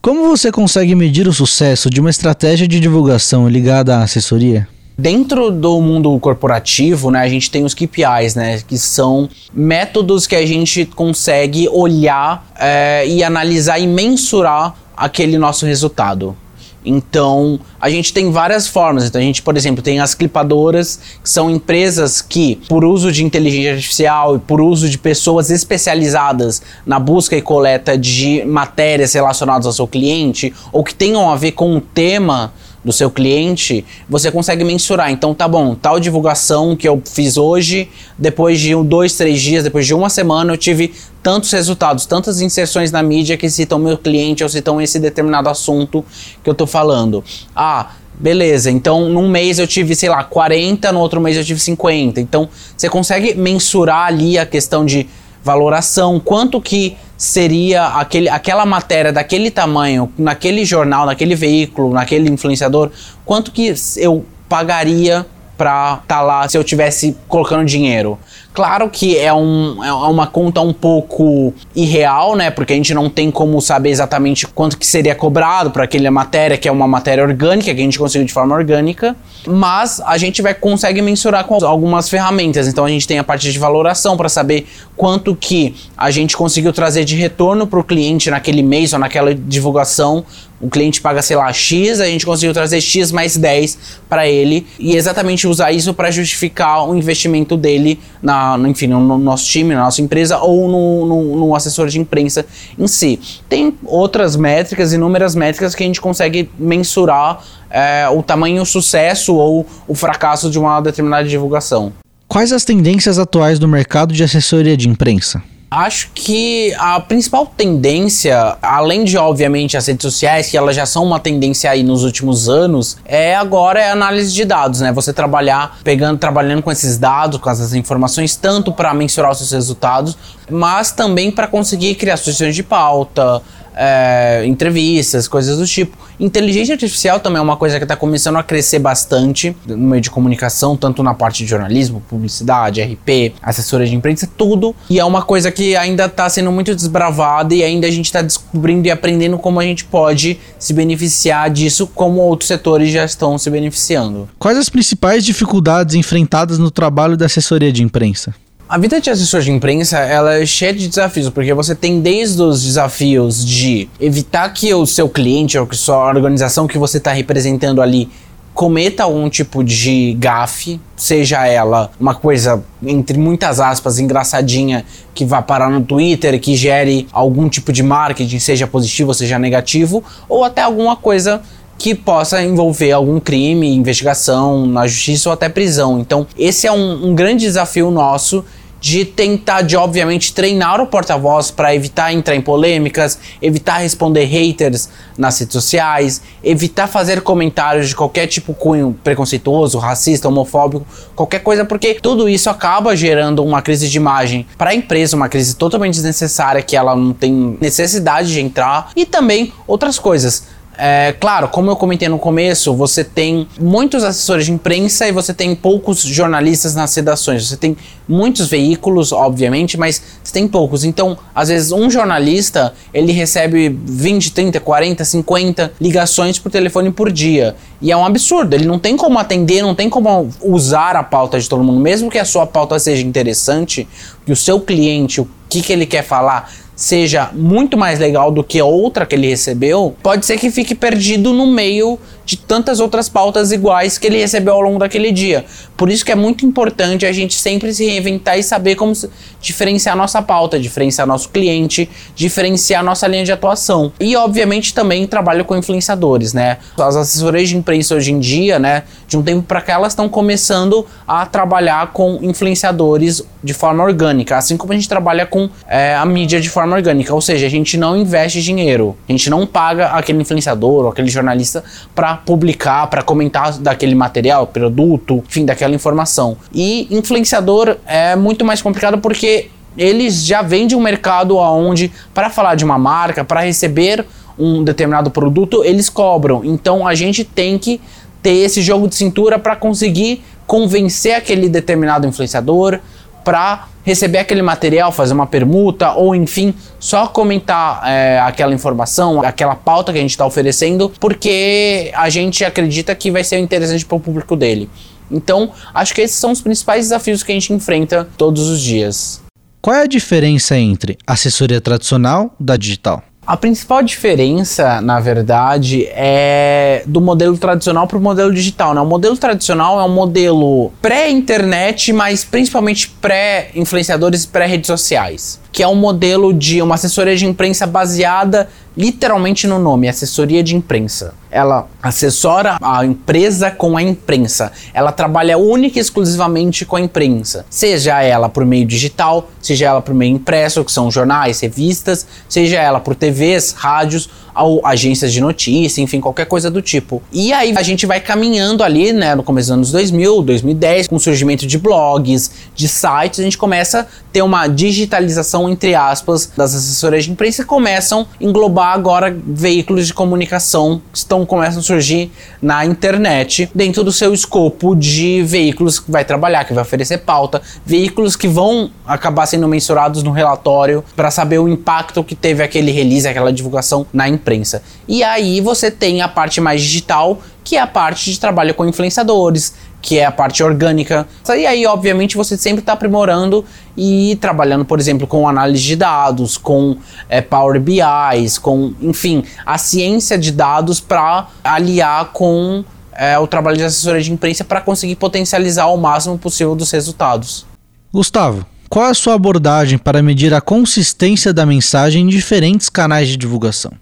Como 0.02 0.28
você 0.28 0.52
consegue 0.52 0.94
medir 0.94 1.26
o 1.26 1.32
sucesso 1.32 1.88
de 1.88 1.98
uma 1.98 2.10
estratégia 2.10 2.68
de 2.68 2.78
divulgação 2.78 3.48
ligada 3.48 3.96
à 3.96 4.02
assessoria? 4.02 4.68
Dentro 4.96 5.50
do 5.50 5.80
mundo 5.80 6.16
corporativo, 6.20 7.10
né, 7.10 7.20
a 7.20 7.28
gente 7.28 7.50
tem 7.50 7.64
os 7.64 7.74
KPIs, 7.74 8.36
né, 8.36 8.60
que 8.60 8.78
são 8.78 9.28
métodos 9.52 10.24
que 10.26 10.36
a 10.36 10.46
gente 10.46 10.84
consegue 10.84 11.68
olhar 11.68 12.46
é, 12.56 13.04
e 13.08 13.24
analisar 13.24 13.80
e 13.80 13.88
mensurar 13.88 14.76
aquele 14.96 15.38
nosso 15.38 15.66
resultado. 15.66 16.36
Então, 16.84 17.58
a 17.80 17.88
gente 17.88 18.12
tem 18.12 18.30
várias 18.30 18.68
formas. 18.68 19.06
Então, 19.06 19.20
a 19.20 19.24
gente, 19.24 19.40
por 19.40 19.56
exemplo, 19.56 19.82
tem 19.82 20.00
as 20.00 20.14
clipadoras, 20.14 21.00
que 21.22 21.30
são 21.30 21.50
empresas 21.50 22.20
que, 22.20 22.56
por 22.68 22.84
uso 22.84 23.10
de 23.10 23.24
inteligência 23.24 23.72
artificial 23.72 24.36
e 24.36 24.38
por 24.38 24.60
uso 24.60 24.88
de 24.88 24.98
pessoas 24.98 25.50
especializadas 25.50 26.60
na 26.84 26.98
busca 26.98 27.36
e 27.36 27.40
coleta 27.40 27.96
de 27.96 28.44
matérias 28.44 29.14
relacionadas 29.14 29.66
ao 29.66 29.72
seu 29.72 29.86
cliente, 29.86 30.52
ou 30.70 30.84
que 30.84 30.94
tenham 30.94 31.30
a 31.30 31.36
ver 31.36 31.52
com 31.52 31.74
o 31.74 31.80
tema 31.80 32.52
do 32.84 32.92
seu 32.92 33.10
cliente, 33.10 33.84
você 34.08 34.30
consegue 34.30 34.62
mensurar. 34.62 35.10
Então, 35.10 35.34
tá 35.34 35.48
bom, 35.48 35.74
tal 35.74 35.98
divulgação 35.98 36.76
que 36.76 36.86
eu 36.86 37.02
fiz 37.04 37.36
hoje, 37.36 37.88
depois 38.18 38.60
de 38.60 38.74
um, 38.74 38.84
dois, 38.84 39.16
três 39.16 39.40
dias, 39.40 39.64
depois 39.64 39.86
de 39.86 39.94
uma 39.94 40.10
semana, 40.10 40.52
eu 40.52 40.56
tive 40.56 40.92
tantos 41.22 41.50
resultados, 41.50 42.04
tantas 42.04 42.40
inserções 42.42 42.92
na 42.92 43.02
mídia 43.02 43.36
que 43.36 43.48
citam 43.48 43.78
meu 43.78 43.96
cliente 43.96 44.42
ou 44.42 44.48
citam 44.48 44.80
esse 44.80 44.98
determinado 44.98 45.48
assunto 45.48 46.04
que 46.42 46.50
eu 46.50 46.54
tô 46.54 46.66
falando. 46.66 47.24
Ah, 47.56 47.92
Beleza, 48.16 48.70
então 48.70 49.08
num 49.08 49.28
mês 49.28 49.58
eu 49.58 49.66
tive, 49.66 49.96
sei 49.96 50.08
lá, 50.08 50.22
40, 50.22 50.92
no 50.92 51.00
outro 51.00 51.20
mês 51.20 51.36
eu 51.36 51.44
tive 51.44 51.58
50. 51.58 52.20
Então 52.20 52.48
você 52.76 52.88
consegue 52.88 53.34
mensurar 53.34 54.06
ali 54.06 54.38
a 54.38 54.46
questão 54.46 54.84
de 54.84 55.08
valoração, 55.42 56.20
quanto 56.20 56.60
que 56.60 56.96
seria 57.24 57.86
aquele, 57.86 58.28
aquela 58.28 58.66
matéria 58.66 59.10
daquele 59.10 59.50
tamanho, 59.50 60.12
naquele 60.18 60.62
jornal, 60.62 61.06
naquele 61.06 61.34
veículo, 61.34 61.90
naquele 61.90 62.30
influenciador, 62.30 62.90
quanto 63.24 63.50
que 63.50 63.74
eu 63.96 64.26
pagaria 64.46 65.24
para 65.56 66.00
estar 66.02 66.16
tá 66.16 66.20
lá 66.20 66.48
se 66.48 66.56
eu 66.56 66.64
tivesse 66.64 67.16
colocando 67.28 67.64
dinheiro. 67.64 68.18
Claro 68.54 68.88
que 68.88 69.18
é, 69.18 69.34
um, 69.34 69.82
é 69.82 69.92
uma 69.92 70.28
conta 70.28 70.60
um 70.60 70.72
pouco 70.72 71.52
irreal, 71.74 72.36
né? 72.36 72.52
Porque 72.52 72.72
a 72.72 72.76
gente 72.76 72.94
não 72.94 73.10
tem 73.10 73.28
como 73.28 73.60
saber 73.60 73.90
exatamente 73.90 74.46
quanto 74.46 74.78
que 74.78 74.86
seria 74.86 75.12
cobrado 75.12 75.72
para 75.72 75.82
aquela 75.82 76.08
matéria, 76.08 76.56
que 76.56 76.68
é 76.68 76.70
uma 76.70 76.86
matéria 76.86 77.24
orgânica, 77.24 77.74
que 77.74 77.80
a 77.80 77.84
gente 77.84 77.98
conseguiu 77.98 78.24
de 78.24 78.32
forma 78.32 78.54
orgânica. 78.54 79.16
Mas 79.44 80.00
a 80.06 80.16
gente 80.16 80.40
vai 80.40 80.54
consegue 80.54 81.02
mensurar 81.02 81.44
com 81.46 81.64
algumas 81.64 82.08
ferramentas. 82.08 82.68
Então 82.68 82.84
a 82.84 82.88
gente 82.88 83.08
tem 83.08 83.18
a 83.18 83.24
parte 83.24 83.50
de 83.50 83.58
valoração 83.58 84.16
para 84.16 84.28
saber 84.28 84.68
quanto 84.96 85.34
que 85.34 85.74
a 85.96 86.12
gente 86.12 86.36
conseguiu 86.36 86.72
trazer 86.72 87.04
de 87.04 87.16
retorno 87.16 87.66
para 87.66 87.80
o 87.80 87.82
cliente 87.82 88.30
naquele 88.30 88.62
mês 88.62 88.92
ou 88.92 89.00
naquela 89.00 89.34
divulgação 89.34 90.24
o 90.64 90.70
cliente 90.70 90.98
paga, 90.98 91.20
sei 91.20 91.36
lá, 91.36 91.52
X, 91.52 92.00
a 92.00 92.06
gente 92.06 92.24
conseguiu 92.24 92.54
trazer 92.54 92.80
X 92.80 93.12
mais 93.12 93.36
10 93.36 93.78
para 94.08 94.26
ele 94.26 94.66
e 94.78 94.96
exatamente 94.96 95.46
usar 95.46 95.72
isso 95.72 95.92
para 95.92 96.10
justificar 96.10 96.88
o 96.88 96.96
investimento 96.96 97.54
dele 97.54 98.00
na, 98.22 98.56
no, 98.56 98.66
enfim, 98.66 98.86
no 98.86 99.18
nosso 99.18 99.44
time, 99.44 99.74
na 99.74 99.82
nossa 99.82 100.00
empresa 100.00 100.38
ou 100.38 100.66
no, 100.66 101.04
no, 101.04 101.36
no, 101.36 101.54
assessor 101.54 101.88
de 101.88 102.00
imprensa 102.00 102.46
em 102.78 102.86
si. 102.86 103.20
Tem 103.46 103.74
outras 103.84 104.36
métricas, 104.36 104.94
inúmeras 104.94 105.34
métricas 105.34 105.74
que 105.74 105.82
a 105.82 105.86
gente 105.86 106.00
consegue 106.00 106.48
mensurar 106.58 107.44
é, 107.68 108.08
o 108.08 108.22
tamanho, 108.22 108.62
o 108.62 108.66
sucesso 108.66 109.34
ou 109.34 109.66
o 109.86 109.94
fracasso 109.94 110.48
de 110.48 110.58
uma 110.58 110.80
determinada 110.80 111.28
divulgação. 111.28 111.92
Quais 112.26 112.52
as 112.52 112.64
tendências 112.64 113.18
atuais 113.18 113.58
do 113.58 113.68
mercado 113.68 114.14
de 114.14 114.24
assessoria 114.24 114.78
de 114.78 114.88
imprensa? 114.88 115.42
Acho 115.70 116.10
que 116.14 116.72
a 116.78 117.00
principal 117.00 117.46
tendência, 117.46 118.56
além 118.62 119.02
de 119.04 119.18
obviamente 119.18 119.76
as 119.76 119.86
redes 119.86 120.02
sociais, 120.02 120.48
que 120.48 120.56
elas 120.56 120.76
já 120.76 120.86
são 120.86 121.02
uma 121.02 121.18
tendência 121.18 121.70
aí 121.70 121.82
nos 121.82 122.04
últimos 122.04 122.48
anos, 122.48 122.96
é 123.04 123.34
agora 123.34 123.80
é 123.80 123.90
análise 123.90 124.32
de 124.32 124.44
dados, 124.44 124.80
né? 124.80 124.92
Você 124.92 125.12
trabalhar 125.12 125.78
pegando, 125.82 126.18
trabalhando 126.18 126.62
com 126.62 126.70
esses 126.70 126.96
dados, 126.96 127.40
com 127.40 127.50
essas 127.50 127.74
informações, 127.74 128.36
tanto 128.36 128.72
para 128.72 128.94
mensurar 128.94 129.32
os 129.32 129.38
seus 129.38 129.50
resultados, 129.52 130.16
mas 130.48 130.92
também 130.92 131.30
para 131.30 131.48
conseguir 131.48 131.96
criar 131.96 132.16
sugestões 132.18 132.54
de 132.54 132.62
pauta, 132.62 133.42
é, 133.76 134.44
entrevistas, 134.46 135.28
coisas 135.28 135.58
do 135.58 135.66
tipo. 135.66 135.96
Inteligência 136.18 136.74
artificial 136.74 137.18
também 137.18 137.38
é 137.38 137.42
uma 137.42 137.56
coisa 137.56 137.78
que 137.78 137.84
está 137.84 137.96
começando 137.96 138.36
a 138.36 138.42
crescer 138.42 138.78
bastante 138.78 139.56
no 139.66 139.76
meio 139.76 140.00
de 140.00 140.10
comunicação, 140.10 140.76
tanto 140.76 141.02
na 141.02 141.12
parte 141.12 141.42
de 141.42 141.50
jornalismo, 141.50 142.02
publicidade, 142.08 142.80
RP, 142.80 143.34
assessoria 143.42 143.86
de 143.86 143.94
imprensa, 143.94 144.28
tudo. 144.36 144.74
E 144.88 145.00
é 145.00 145.04
uma 145.04 145.22
coisa 145.22 145.50
que 145.50 145.76
ainda 145.76 146.04
está 146.06 146.28
sendo 146.28 146.52
muito 146.52 146.74
desbravada 146.74 147.54
e 147.54 147.62
ainda 147.62 147.86
a 147.86 147.90
gente 147.90 148.06
está 148.06 148.22
descobrindo 148.22 148.86
e 148.86 148.90
aprendendo 148.90 149.38
como 149.38 149.58
a 149.58 149.64
gente 149.64 149.84
pode 149.84 150.38
se 150.58 150.72
beneficiar 150.72 151.50
disso, 151.50 151.86
como 151.86 152.20
outros 152.20 152.48
setores 152.48 152.90
já 152.90 153.04
estão 153.04 153.36
se 153.36 153.50
beneficiando. 153.50 154.28
Quais 154.38 154.56
as 154.56 154.68
principais 154.68 155.24
dificuldades 155.24 155.94
enfrentadas 155.94 156.58
no 156.58 156.70
trabalho 156.70 157.16
da 157.16 157.26
assessoria 157.26 157.72
de 157.72 157.82
imprensa? 157.82 158.34
A 158.66 158.78
vida 158.78 158.98
de 158.98 159.10
assessor 159.10 159.42
de 159.42 159.52
imprensa 159.52 159.98
ela 159.98 160.36
é 160.36 160.46
cheia 160.46 160.72
de 160.72 160.88
desafios, 160.88 161.28
porque 161.28 161.52
você 161.52 161.74
tem 161.74 162.00
desde 162.00 162.40
os 162.40 162.62
desafios 162.62 163.44
de 163.44 163.90
evitar 164.00 164.48
que 164.54 164.72
o 164.72 164.86
seu 164.86 165.06
cliente 165.06 165.58
ou 165.58 165.66
que 165.66 165.76
sua 165.76 166.08
organização 166.08 166.66
que 166.66 166.78
você 166.78 166.96
está 166.96 167.12
representando 167.12 167.82
ali 167.82 168.08
cometa 168.54 169.02
algum 169.02 169.28
tipo 169.28 169.62
de 169.62 170.14
gafe, 170.14 170.80
seja 170.96 171.46
ela 171.46 171.90
uma 172.00 172.14
coisa, 172.14 172.64
entre 172.82 173.18
muitas 173.18 173.60
aspas, 173.60 173.98
engraçadinha, 173.98 174.86
que 175.12 175.26
vá 175.26 175.42
parar 175.42 175.68
no 175.68 175.82
Twitter, 175.82 176.40
que 176.40 176.56
gere 176.56 177.06
algum 177.12 177.50
tipo 177.50 177.70
de 177.70 177.82
marketing, 177.82 178.38
seja 178.38 178.66
positivo 178.66 179.08
ou 179.08 179.14
seja 179.14 179.38
negativo, 179.38 180.02
ou 180.26 180.42
até 180.42 180.62
alguma 180.62 180.96
coisa 180.96 181.42
que 181.78 181.94
possa 181.94 182.42
envolver 182.42 182.92
algum 182.92 183.20
crime, 183.20 183.74
investigação 183.74 184.66
na 184.66 184.86
justiça 184.86 185.28
ou 185.28 185.32
até 185.32 185.48
prisão. 185.48 185.98
Então, 185.98 186.26
esse 186.38 186.66
é 186.66 186.72
um, 186.72 187.08
um 187.08 187.14
grande 187.14 187.44
desafio 187.44 187.90
nosso 187.90 188.44
de 188.84 189.02
tentar, 189.02 189.62
de 189.62 189.78
obviamente, 189.78 190.34
treinar 190.34 190.78
o 190.78 190.86
porta-voz 190.86 191.50
para 191.50 191.74
evitar 191.74 192.12
entrar 192.12 192.36
em 192.36 192.42
polêmicas, 192.42 193.18
evitar 193.40 193.78
responder 193.78 194.26
haters 194.26 194.90
nas 195.16 195.40
redes 195.40 195.54
sociais, 195.54 196.20
evitar 196.42 196.86
fazer 196.86 197.22
comentários 197.22 197.88
de 197.88 197.96
qualquer 197.96 198.26
tipo 198.26 198.52
cunho 198.52 198.94
preconceituoso, 199.02 199.78
racista, 199.78 200.28
homofóbico, 200.28 200.86
qualquer 201.16 201.38
coisa, 201.38 201.64
porque 201.64 201.94
tudo 201.94 202.28
isso 202.28 202.50
acaba 202.50 202.94
gerando 202.94 203.42
uma 203.42 203.62
crise 203.62 203.88
de 203.88 203.96
imagem 203.96 204.46
para 204.58 204.68
a 204.68 204.74
empresa, 204.74 205.16
uma 205.16 205.30
crise 205.30 205.56
totalmente 205.56 205.94
desnecessária 205.94 206.60
que 206.60 206.76
ela 206.76 206.94
não 206.94 207.14
tem 207.14 207.56
necessidade 207.58 208.30
de 208.30 208.40
entrar 208.42 208.90
e 208.94 209.06
também 209.06 209.50
outras 209.66 209.98
coisas 209.98 210.44
é, 210.76 211.14
claro, 211.20 211.48
como 211.48 211.70
eu 211.70 211.76
comentei 211.76 212.08
no 212.08 212.18
começo, 212.18 212.74
você 212.74 213.04
tem 213.04 213.46
muitos 213.60 214.02
assessores 214.02 214.46
de 214.46 214.52
imprensa 214.52 215.06
e 215.06 215.12
você 215.12 215.32
tem 215.32 215.54
poucos 215.54 216.02
jornalistas 216.02 216.74
nas 216.74 216.94
redações. 216.94 217.48
Você 217.48 217.56
tem 217.56 217.76
muitos 218.08 218.48
veículos, 218.48 219.12
obviamente, 219.12 219.78
mas 219.78 220.02
você 220.22 220.32
tem 220.32 220.48
poucos. 220.48 220.84
Então, 220.84 221.16
às 221.34 221.48
vezes, 221.48 221.70
um 221.70 221.88
jornalista 221.88 222.74
ele 222.92 223.12
recebe 223.12 223.68
20, 223.84 224.32
30, 224.32 224.60
40, 224.60 225.04
50 225.04 225.72
ligações 225.80 226.38
por 226.38 226.50
telefone 226.50 226.90
por 226.90 227.12
dia. 227.12 227.54
E 227.80 227.92
é 227.92 227.96
um 227.96 228.04
absurdo. 228.04 228.54
Ele 228.54 228.66
não 228.66 228.78
tem 228.78 228.96
como 228.96 229.18
atender, 229.18 229.62
não 229.62 229.74
tem 229.74 229.88
como 229.88 230.28
usar 230.42 230.96
a 230.96 231.02
pauta 231.02 231.38
de 231.38 231.48
todo 231.48 231.62
mundo, 231.62 231.80
mesmo 231.80 232.10
que 232.10 232.18
a 232.18 232.24
sua 232.24 232.46
pauta 232.46 232.78
seja 232.78 233.06
interessante, 233.06 233.86
que 234.26 234.32
o 234.32 234.36
seu 234.36 234.60
cliente, 234.60 235.20
o 235.20 235.28
que, 235.48 235.62
que 235.62 235.72
ele 235.72 235.86
quer 235.86 236.02
falar 236.02 236.50
seja 236.74 237.30
muito 237.32 237.76
mais 237.76 237.98
legal 237.98 238.30
do 238.30 238.42
que 238.42 238.60
outra 238.60 239.06
que 239.06 239.14
ele 239.14 239.28
recebeu, 239.28 239.94
pode 240.02 240.26
ser 240.26 240.38
que 240.38 240.50
fique 240.50 240.74
perdido 240.74 241.32
no 241.32 241.46
meio 241.46 241.98
de 242.24 242.36
tantas 242.36 242.80
outras 242.80 243.08
pautas 243.08 243.52
iguais 243.52 243.98
que 243.98 244.06
ele 244.06 244.18
recebeu 244.18 244.54
ao 244.54 244.60
longo 244.60 244.78
daquele 244.78 245.12
dia. 245.12 245.44
Por 245.76 245.90
isso 245.90 246.04
que 246.04 246.12
é 246.12 246.14
muito 246.14 246.46
importante 246.46 247.04
a 247.04 247.12
gente 247.12 247.34
sempre 247.34 247.72
se 247.72 247.84
reinventar 247.84 248.38
e 248.38 248.42
saber 248.42 248.76
como 248.76 248.92
diferenciar 249.40 249.96
nossa 249.96 250.22
pauta, 250.22 250.58
diferenciar 250.58 251.06
nosso 251.06 251.28
cliente, 251.28 251.88
diferenciar 252.14 252.82
nossa 252.82 253.06
linha 253.06 253.24
de 253.24 253.32
atuação. 253.32 253.92
E 254.00 254.16
obviamente 254.16 254.72
também 254.72 255.06
trabalho 255.06 255.44
com 255.44 255.56
influenciadores, 255.56 256.32
né? 256.32 256.58
As 256.78 256.96
assessorias 256.96 257.48
de 257.48 257.56
imprensa 257.56 257.94
hoje 257.94 258.12
em 258.12 258.18
dia, 258.18 258.58
né, 258.58 258.84
de 259.06 259.16
um 259.18 259.22
tempo 259.22 259.42
para 259.42 259.60
cá 259.60 259.74
elas 259.74 259.92
estão 259.92 260.08
começando 260.08 260.86
a 261.06 261.26
trabalhar 261.26 261.92
com 261.92 262.18
influenciadores 262.22 263.22
de 263.42 263.52
forma 263.52 263.84
orgânica, 263.84 264.38
assim 264.38 264.56
como 264.56 264.72
a 264.72 264.76
gente 264.76 264.88
trabalha 264.88 265.26
com 265.26 265.50
é, 265.68 265.94
a 265.94 266.04
mídia 266.06 266.40
de 266.40 266.48
forma 266.48 266.63
orgânica, 266.72 267.14
ou 267.14 267.20
seja, 267.20 267.46
a 267.46 267.48
gente 267.48 267.76
não 267.76 267.96
investe 267.96 268.40
dinheiro, 268.40 268.96
a 269.08 269.12
gente 269.12 269.28
não 269.28 269.46
paga 269.46 269.88
aquele 269.88 270.22
influenciador 270.22 270.84
ou 270.84 270.88
aquele 270.88 271.08
jornalista 271.08 271.62
para 271.94 272.16
publicar, 272.16 272.86
para 272.88 273.02
comentar 273.02 273.58
daquele 273.58 273.94
material, 273.94 274.46
produto, 274.46 275.22
enfim, 275.26 275.44
daquela 275.44 275.74
informação. 275.74 276.36
E 276.52 276.86
influenciador 276.90 277.76
é 277.86 278.16
muito 278.16 278.44
mais 278.44 278.62
complicado 278.62 278.98
porque 278.98 279.48
eles 279.76 280.24
já 280.24 280.42
vêm 280.42 280.66
de 280.66 280.76
um 280.76 280.80
mercado 280.80 281.36
onde, 281.36 281.92
para 282.12 282.30
falar 282.30 282.54
de 282.54 282.64
uma 282.64 282.78
marca, 282.78 283.24
para 283.24 283.40
receber 283.40 284.04
um 284.38 284.64
determinado 284.64 285.10
produto, 285.10 285.64
eles 285.64 285.88
cobram. 285.88 286.42
Então 286.44 286.86
a 286.86 286.94
gente 286.94 287.24
tem 287.24 287.58
que 287.58 287.80
ter 288.22 288.36
esse 288.36 288.62
jogo 288.62 288.88
de 288.88 288.94
cintura 288.94 289.38
para 289.38 289.54
conseguir 289.54 290.24
convencer 290.46 291.14
aquele 291.14 291.48
determinado 291.48 292.06
influenciador, 292.06 292.78
para 293.24 293.68
receber 293.82 294.18
aquele 294.18 294.42
material, 294.42 294.92
fazer 294.92 295.14
uma 295.14 295.26
permuta 295.26 295.92
ou 295.92 296.14
enfim, 296.14 296.54
só 296.78 297.06
comentar 297.06 297.82
é, 297.84 298.18
aquela 298.20 298.54
informação, 298.54 299.22
aquela 299.22 299.54
pauta 299.54 299.92
que 299.92 299.98
a 299.98 300.00
gente 300.00 300.10
está 300.10 300.26
oferecendo, 300.26 300.90
porque 301.00 301.90
a 301.94 302.08
gente 302.08 302.44
acredita 302.44 302.94
que 302.94 303.10
vai 303.10 303.24
ser 303.24 303.38
interessante 303.38 303.84
para 303.84 303.96
o 303.96 304.00
público 304.00 304.36
dele. 304.36 304.68
Então, 305.10 305.52
acho 305.72 305.94
que 305.94 306.00
esses 306.00 306.16
são 306.16 306.32
os 306.32 306.40
principais 306.40 306.86
desafios 306.86 307.22
que 307.22 307.32
a 307.32 307.34
gente 307.34 307.52
enfrenta 307.52 308.08
todos 308.16 308.48
os 308.48 308.60
dias. 308.60 309.22
Qual 309.60 309.74
é 309.74 309.82
a 309.82 309.86
diferença 309.86 310.58
entre 310.58 310.98
assessoria 311.06 311.60
tradicional 311.60 312.34
da 312.38 312.56
digital? 312.56 313.02
A 313.26 313.38
principal 313.38 313.82
diferença, 313.82 314.82
na 314.82 315.00
verdade, 315.00 315.86
é 315.92 316.82
do 316.86 317.00
modelo 317.00 317.38
tradicional 317.38 317.86
para 317.86 317.96
o 317.96 318.00
modelo 318.00 318.32
digital. 318.32 318.74
Né? 318.74 318.80
O 318.82 318.86
modelo 318.86 319.16
tradicional 319.16 319.80
é 319.80 319.84
um 319.84 319.94
modelo 319.94 320.70
pré-internet, 320.82 321.90
mas 321.92 322.22
principalmente 322.22 322.90
pré-influenciadores 323.00 324.24
e 324.24 324.28
pré-redes 324.28 324.66
sociais, 324.66 325.40
que 325.54 325.62
é 325.62 325.68
um 325.68 325.76
modelo 325.76 326.34
de 326.34 326.60
uma 326.60 326.74
assessoria 326.74 327.14
de 327.14 327.24
imprensa 327.24 327.64
baseada 327.64 328.48
literalmente 328.76 329.46
no 329.46 329.56
nome, 329.56 329.88
assessoria 329.88 330.42
de 330.42 330.56
imprensa. 330.56 331.14
Ela 331.30 331.68
assessora 331.80 332.58
a 332.60 332.84
empresa 332.84 333.52
com 333.52 333.76
a 333.76 333.82
imprensa. 333.82 334.50
Ela 334.72 334.90
trabalha 334.90 335.38
única 335.38 335.78
e 335.78 335.80
exclusivamente 335.80 336.64
com 336.64 336.74
a 336.74 336.80
imprensa. 336.80 337.46
Seja 337.48 338.02
ela 338.02 338.28
por 338.28 338.44
meio 338.44 338.66
digital, 338.66 339.30
seja 339.40 339.66
ela 339.66 339.80
por 339.80 339.94
meio 339.94 340.16
impresso, 340.16 340.64
que 340.64 340.72
são 340.72 340.90
jornais, 340.90 341.38
revistas, 341.38 342.04
seja 342.28 342.58
ela 342.60 342.80
por 342.80 342.96
TVs, 342.96 343.52
rádios 343.52 344.10
ou 344.34 344.60
agências 344.66 345.12
de 345.12 345.20
notícia, 345.20 345.80
enfim, 345.80 346.00
qualquer 346.00 346.26
coisa 346.26 346.50
do 346.50 346.60
tipo. 346.60 347.02
E 347.12 347.32
aí 347.32 347.54
a 347.56 347.62
gente 347.62 347.86
vai 347.86 348.00
caminhando 348.00 348.62
ali, 348.62 348.92
né, 348.92 349.14
no 349.14 349.22
começo 349.22 349.48
dos 349.48 349.52
anos 349.52 349.70
2000, 349.70 350.22
2010, 350.22 350.88
com 350.88 350.96
o 350.96 351.00
surgimento 351.00 351.46
de 351.46 351.56
blogs, 351.58 352.30
de 352.54 352.68
sites, 352.68 353.20
a 353.20 353.22
gente 353.22 353.38
começa 353.38 353.80
a 353.80 353.86
ter 354.12 354.22
uma 354.22 354.46
digitalização, 354.46 355.48
entre 355.48 355.74
aspas, 355.74 356.30
das 356.36 356.54
assessorias 356.54 357.04
de 357.04 357.12
imprensa 357.12 357.42
e 357.42 357.44
começam 357.44 358.02
a 358.02 358.24
englobar 358.24 358.72
agora 358.72 359.16
veículos 359.26 359.86
de 359.86 359.94
comunicação 359.94 360.80
que 360.92 360.98
estão, 360.98 361.24
começam 361.24 361.60
a 361.60 361.62
surgir 361.62 362.10
na 362.42 362.64
internet 362.64 363.48
dentro 363.54 363.84
do 363.84 363.92
seu 363.92 364.12
escopo 364.12 364.74
de 364.74 365.22
veículos 365.22 365.78
que 365.78 365.90
vai 365.90 366.04
trabalhar, 366.04 366.44
que 366.44 366.52
vai 366.52 366.62
oferecer 366.62 366.98
pauta, 366.98 367.40
veículos 367.64 368.16
que 368.16 368.28
vão 368.28 368.70
acabar 368.86 369.26
sendo 369.26 369.46
mensurados 369.48 370.02
no 370.02 370.10
relatório 370.10 370.84
para 370.94 371.10
saber 371.10 371.38
o 371.38 371.48
impacto 371.48 372.02
que 372.04 372.14
teve 372.14 372.42
aquele 372.42 372.70
release, 372.70 373.06
aquela 373.06 373.32
divulgação 373.32 373.86
na 373.92 374.08
imprensa 374.08 374.23
imprensa. 374.24 374.62
E 374.88 375.04
aí 375.04 375.40
você 375.40 375.70
tem 375.70 376.00
a 376.00 376.08
parte 376.08 376.40
mais 376.40 376.62
digital, 376.62 377.20
que 377.44 377.56
é 377.56 377.60
a 377.60 377.66
parte 377.66 378.10
de 378.10 378.18
trabalho 378.18 378.54
com 378.54 378.66
influenciadores, 378.66 379.54
que 379.82 379.98
é 379.98 380.06
a 380.06 380.10
parte 380.10 380.42
orgânica. 380.42 381.06
E 381.28 381.46
aí, 381.46 381.66
obviamente, 381.66 382.16
você 382.16 382.38
sempre 382.38 382.60
está 382.60 382.72
aprimorando 382.72 383.44
e 383.76 384.16
trabalhando, 384.18 384.64
por 384.64 384.80
exemplo, 384.80 385.06
com 385.06 385.28
análise 385.28 385.62
de 385.62 385.76
dados, 385.76 386.38
com 386.38 386.78
é, 387.06 387.20
Power 387.20 387.60
BIs, 387.60 388.38
com, 388.38 388.72
enfim, 388.80 389.22
a 389.44 389.58
ciência 389.58 390.16
de 390.16 390.32
dados 390.32 390.80
para 390.80 391.28
aliar 391.44 392.12
com 392.12 392.64
é, 392.92 393.18
o 393.18 393.26
trabalho 393.26 393.58
de 393.58 393.64
assessoria 393.64 394.00
de 394.00 394.10
imprensa 394.10 394.42
para 394.42 394.62
conseguir 394.62 394.96
potencializar 394.96 395.66
o 395.66 395.76
máximo 395.76 396.16
possível 396.16 396.54
dos 396.54 396.70
resultados. 396.70 397.44
Gustavo, 397.92 398.46
qual 398.70 398.86
a 398.86 398.94
sua 398.94 399.14
abordagem 399.14 399.76
para 399.76 400.02
medir 400.02 400.32
a 400.32 400.40
consistência 400.40 401.32
da 401.32 401.44
mensagem 401.44 402.02
em 402.02 402.08
diferentes 402.08 402.70
canais 402.70 403.06
de 403.06 403.16
divulgação? 403.16 403.72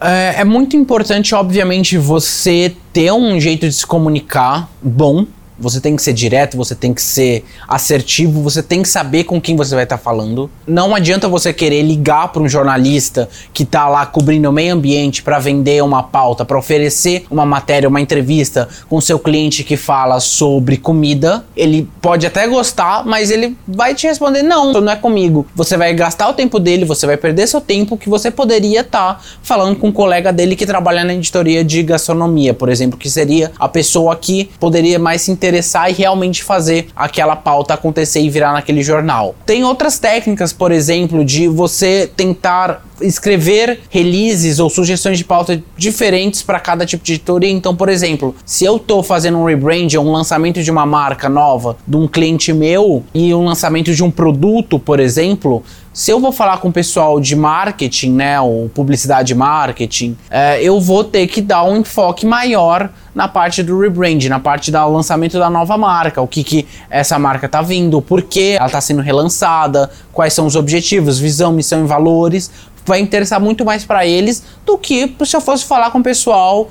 É, 0.00 0.40
é, 0.40 0.44
muito 0.44 0.76
importante, 0.76 1.34
obviamente, 1.34 1.98
você 1.98 2.74
ter 2.92 3.12
um 3.12 3.38
jeito 3.38 3.68
de 3.68 3.74
se 3.74 3.86
comunicar 3.86 4.70
bom 4.82 5.26
você 5.60 5.80
tem 5.80 5.94
que 5.94 6.02
ser 6.02 6.12
direto, 6.12 6.56
você 6.56 6.74
tem 6.74 6.94
que 6.94 7.02
ser 7.02 7.44
assertivo, 7.68 8.42
você 8.42 8.62
tem 8.62 8.82
que 8.82 8.88
saber 8.88 9.24
com 9.24 9.40
quem 9.40 9.54
você 9.54 9.74
vai 9.74 9.84
estar 9.84 9.98
tá 9.98 10.02
falando. 10.02 10.50
Não 10.66 10.94
adianta 10.94 11.28
você 11.28 11.52
querer 11.52 11.82
ligar 11.82 12.28
para 12.28 12.42
um 12.42 12.48
jornalista 12.48 13.28
que 13.52 13.62
está 13.62 13.88
lá 13.88 14.06
cobrindo 14.06 14.48
o 14.48 14.52
meio 14.52 14.74
ambiente 14.74 15.22
para 15.22 15.38
vender 15.38 15.82
uma 15.82 16.02
pauta, 16.02 16.44
para 16.44 16.58
oferecer 16.58 17.26
uma 17.30 17.44
matéria, 17.44 17.88
uma 17.88 18.00
entrevista 18.00 18.68
com 18.88 19.00
seu 19.00 19.18
cliente 19.18 19.62
que 19.62 19.76
fala 19.76 20.18
sobre 20.18 20.78
comida. 20.78 21.44
Ele 21.56 21.88
pode 22.00 22.26
até 22.26 22.46
gostar, 22.46 23.04
mas 23.04 23.30
ele 23.30 23.56
vai 23.68 23.94
te 23.94 24.06
responder: 24.06 24.42
não, 24.42 24.72
não 24.72 24.92
é 24.92 24.96
comigo. 24.96 25.46
Você 25.54 25.76
vai 25.76 25.92
gastar 25.92 26.28
o 26.28 26.32
tempo 26.32 26.58
dele, 26.58 26.84
você 26.84 27.06
vai 27.06 27.16
perder 27.16 27.46
seu 27.46 27.60
tempo 27.60 27.96
que 27.96 28.08
você 28.08 28.30
poderia 28.30 28.80
estar 28.80 29.14
tá 29.14 29.20
falando 29.42 29.76
com 29.76 29.88
um 29.88 29.92
colega 29.92 30.32
dele 30.32 30.56
que 30.56 30.64
trabalha 30.64 31.04
na 31.04 31.12
editoria 31.12 31.62
de 31.62 31.82
gastronomia, 31.82 32.54
por 32.54 32.68
exemplo, 32.68 32.98
que 32.98 33.10
seria 33.10 33.52
a 33.58 33.68
pessoa 33.68 34.16
que 34.16 34.50
poderia 34.58 34.98
mais 34.98 35.22
se 35.22 35.30
interessar 35.30 35.49
interessar 35.50 35.90
e 35.90 35.92
realmente 35.92 36.42
fazer 36.42 36.88
aquela 36.94 37.34
pauta 37.34 37.74
acontecer 37.74 38.20
e 38.20 38.30
virar 38.30 38.52
naquele 38.52 38.82
jornal. 38.82 39.34
Tem 39.44 39.64
outras 39.64 39.98
técnicas, 39.98 40.52
por 40.52 40.70
exemplo, 40.70 41.24
de 41.24 41.48
você 41.48 42.10
tentar 42.16 42.84
escrever 43.00 43.80
releases 43.88 44.58
ou 44.58 44.68
sugestões 44.68 45.18
de 45.18 45.24
pauta 45.24 45.62
diferentes 45.76 46.42
para 46.42 46.60
cada 46.60 46.84
tipo 46.86 47.02
de 47.02 47.14
editoria. 47.14 47.50
Então, 47.50 47.74
por 47.74 47.88
exemplo, 47.88 48.34
se 48.44 48.64
eu 48.64 48.76
estou 48.76 49.02
fazendo 49.02 49.38
um 49.38 49.44
rebrand, 49.44 49.94
um 49.98 50.12
lançamento 50.12 50.62
de 50.62 50.70
uma 50.70 50.86
marca 50.86 51.28
nova 51.28 51.76
de 51.86 51.96
um 51.96 52.06
cliente 52.06 52.52
meu 52.52 53.02
e 53.14 53.34
um 53.34 53.44
lançamento 53.44 53.94
de 53.94 54.04
um 54.04 54.10
produto, 54.10 54.78
por 54.78 55.00
exemplo, 55.00 55.62
se 55.92 56.10
eu 56.10 56.20
vou 56.20 56.30
falar 56.30 56.58
com 56.58 56.68
o 56.68 56.72
pessoal 56.72 57.18
de 57.18 57.34
marketing, 57.34 58.12
né, 58.12 58.40
ou 58.40 58.68
publicidade 58.68 59.34
marketing, 59.34 60.16
é, 60.30 60.62
eu 60.62 60.80
vou 60.80 61.02
ter 61.02 61.26
que 61.26 61.40
dar 61.40 61.64
um 61.64 61.78
enfoque 61.78 62.24
maior 62.24 62.90
na 63.12 63.26
parte 63.26 63.62
do 63.62 63.78
rebrand, 63.80 64.24
na 64.28 64.38
parte 64.38 64.70
do 64.70 64.88
lançamento 64.88 65.38
da 65.38 65.50
nova 65.50 65.76
marca, 65.76 66.22
o 66.22 66.28
que, 66.28 66.44
que 66.44 66.66
essa 66.88 67.18
marca 67.18 67.46
está 67.46 67.60
vindo, 67.60 68.00
por 68.00 68.22
que 68.22 68.52
ela 68.52 68.66
está 68.66 68.80
sendo 68.80 69.02
relançada, 69.02 69.90
quais 70.12 70.32
são 70.32 70.46
os 70.46 70.54
objetivos, 70.54 71.18
visão, 71.18 71.52
missão 71.52 71.84
e 71.84 71.86
valores, 71.86 72.50
vai 72.90 73.00
interessar 73.00 73.40
muito 73.40 73.64
mais 73.64 73.84
para 73.84 74.04
eles 74.04 74.42
do 74.66 74.76
que 74.76 75.14
se 75.24 75.36
eu 75.36 75.40
fosse 75.40 75.64
falar 75.64 75.90
com 75.90 76.00
o 76.00 76.02
pessoal 76.02 76.68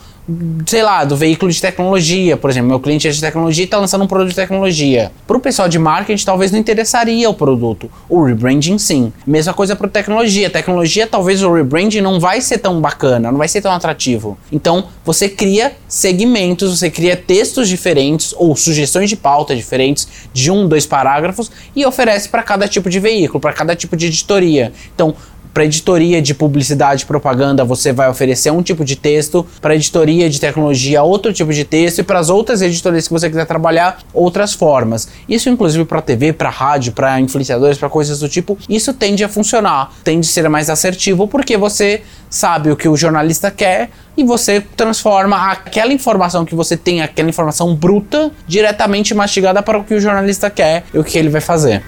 sei 0.66 0.84
lá, 0.84 1.04
do 1.04 1.16
veículo 1.16 1.52
de 1.52 1.60
tecnologia, 1.60 2.38
por 2.38 2.50
exemplo, 2.50 2.70
meu 2.70 2.80
cliente 2.80 3.08
é 3.08 3.12
de 3.12 3.20
tecnologia 3.20 3.64
e 3.64 3.66
está 3.66 3.78
lançando 3.78 4.04
um 4.04 4.08
produto 4.08 4.30
de 4.30 4.36
tecnologia. 4.36 5.12
Para 5.26 5.38
o 5.38 5.40
pessoal 5.40 5.68
de 5.68 5.80
marketing, 5.80 6.24
talvez 6.24 6.52
não 6.52 6.60
interessaria 6.60 7.30
o 7.30 7.34
produto. 7.34 7.90
O 8.08 8.24
rebranding, 8.24 8.78
sim. 8.78 9.12
Mesma 9.26 9.54
coisa 9.54 9.76
para 9.76 9.88
tecnologia. 9.88 10.50
Tecnologia, 10.50 11.08
talvez 11.08 11.42
o 11.42 11.52
rebranding 11.52 12.02
não 12.02 12.20
vai 12.20 12.42
ser 12.42 12.60
tão 12.60 12.80
bacana, 12.80 13.32
não 13.32 13.40
vai 13.40 13.48
ser 13.48 13.62
tão 13.62 13.72
atrativo. 13.72 14.38
Então, 14.52 14.86
você 15.04 15.28
cria 15.28 15.74
segmentos, 15.88 16.78
você 16.78 16.92
cria 16.92 17.16
textos 17.16 17.68
diferentes 17.68 18.34
ou 18.38 18.56
sugestões 18.56 19.10
de 19.10 19.16
pauta 19.16 19.56
diferentes 19.56 20.08
de 20.32 20.52
um, 20.52 20.68
dois 20.68 20.86
parágrafos 20.86 21.52
e 21.76 21.86
oferece 21.86 22.30
para 22.30 22.44
cada 22.44 22.68
tipo 22.68 22.90
de 22.90 23.00
veículo, 23.00 23.40
para 23.40 23.54
cada 23.54 23.76
tipo 23.76 23.98
de 23.98 24.08
editoria. 24.08 24.72
Então, 24.94 25.16
para 25.54 25.66
editoria 25.66 26.22
de 26.22 26.34
publicidade 26.34 27.04
e 27.04 27.06
propaganda, 27.06 27.66
você 27.66 27.92
vai 27.92 28.10
oferecer 28.10 28.52
um 28.52 28.62
tipo 28.62 28.86
de 28.86 28.96
texto, 28.96 29.46
para 29.62 29.76
editoria 29.76 30.30
de 30.30 30.40
tecnologia, 30.40 31.04
outro 31.04 31.34
tipo 31.34 31.52
de 31.54 31.64
texto, 31.64 32.00
e 32.00 32.04
para 32.04 32.20
as 32.20 32.30
outras 32.30 32.62
editorias 32.62 33.08
que 33.08 33.14
você 33.14 33.30
quiser 33.30 33.46
trabalhar, 33.46 34.00
outras 34.14 34.54
formas. 34.54 35.08
Isso, 35.28 35.50
inclusive, 35.50 35.86
para 35.86 36.02
TV, 36.02 36.34
para 36.34 36.50
rádio, 36.50 36.94
para 36.94 37.20
influenciadores, 37.20 37.78
para 37.78 37.90
coisas 37.90 38.20
do 38.20 38.30
tipo, 38.30 38.58
isso 38.68 38.94
tende 38.94 39.24
a 39.24 39.30
funcionar, 39.30 39.92
tende 40.04 40.28
a 40.28 40.32
ser 40.32 40.48
mais 40.50 40.70
assertivo, 40.70 41.28
porque 41.28 41.58
você 41.58 42.02
sabe 42.30 42.72
o 42.72 42.76
que 42.76 42.88
o 42.88 42.96
jornalista 42.96 43.50
quer 43.50 43.90
e 44.16 44.24
você 44.24 44.62
transforma 44.62 45.52
aquela 45.52 45.92
informação 45.94 46.46
que 46.46 46.54
você 46.54 46.78
tem, 46.78 47.02
aquela 47.02 47.30
informação 47.30 47.74
bruta, 47.76 48.32
diretamente 48.48 49.14
mastigada 49.14 49.64
para 49.64 49.78
o 49.78 49.84
que 49.84 49.96
o 49.96 50.00
jornalista 50.00 50.50
quer 50.50 50.84
e 50.94 51.00
o 51.00 51.04
que 51.04 51.18
ele 51.18 51.30
vai 51.30 51.42
fazer. 51.42 51.82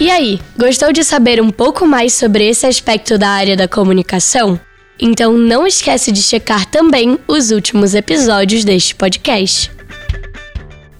E 0.00 0.10
aí, 0.10 0.40
gostou 0.56 0.94
de 0.94 1.04
saber 1.04 1.42
um 1.42 1.50
pouco 1.50 1.86
mais 1.86 2.14
sobre 2.14 2.48
esse 2.48 2.64
aspecto 2.64 3.18
da 3.18 3.28
área 3.28 3.54
da 3.54 3.68
comunicação? 3.68 4.58
Então 4.98 5.34
não 5.36 5.66
esquece 5.66 6.10
de 6.10 6.22
checar 6.22 6.64
também 6.64 7.18
os 7.28 7.50
últimos 7.50 7.94
episódios 7.94 8.64
deste 8.64 8.94
podcast. 8.94 9.70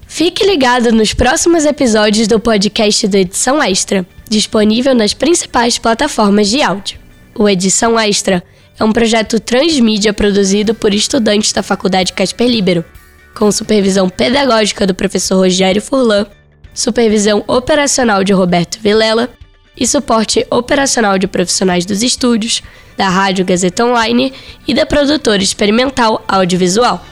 Fique 0.05 0.45
ligado 0.45 0.91
nos 0.91 1.15
próximos 1.15 1.65
episódios 1.65 2.27
do 2.27 2.39
podcast 2.39 3.07
do 3.07 3.17
Edição 3.17 3.59
Extra, 3.63 4.05
disponível 4.29 4.93
nas 4.93 5.15
principais 5.15 5.79
plataformas 5.79 6.47
de 6.47 6.61
áudio. 6.61 6.99
O 7.33 7.49
Edição 7.49 7.99
Extra 7.99 8.43
é 8.79 8.83
um 8.83 8.91
projeto 8.91 9.39
transmídia 9.39 10.13
produzido 10.13 10.75
por 10.75 10.93
estudantes 10.93 11.51
da 11.51 11.63
Faculdade 11.63 12.13
Casper 12.13 12.47
Libero, 12.47 12.85
com 13.33 13.51
supervisão 13.51 14.07
pedagógica 14.07 14.85
do 14.85 14.93
professor 14.93 15.37
Rogério 15.37 15.81
Furlan 15.81 16.27
supervisão 16.73 17.43
operacional 17.47 18.23
de 18.23 18.33
Roberto 18.33 18.79
Vilela 18.79 19.29
e 19.77 19.87
suporte 19.87 20.45
operacional 20.49 21.17
de 21.17 21.27
profissionais 21.27 21.85
dos 21.85 22.03
estúdios, 22.03 22.61
da 22.97 23.09
Rádio 23.09 23.45
Gazeta 23.45 23.85
Online 23.85 24.33
e 24.67 24.73
da 24.73 24.85
produtora 24.85 25.41
experimental 25.41 26.23
audiovisual. 26.27 27.03